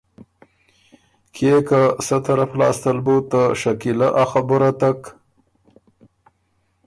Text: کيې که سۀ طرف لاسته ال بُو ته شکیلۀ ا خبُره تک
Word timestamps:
کيې 1.35 1.55
که 1.67 1.81
سۀ 2.05 2.17
طرف 2.25 2.51
لاسته 2.59 2.89
ال 2.93 2.99
بُو 3.05 3.15
ته 3.29 3.41
شکیلۀ 3.59 4.07
ا 4.21 4.23
خبُره 4.31 4.71
تک 4.81 4.99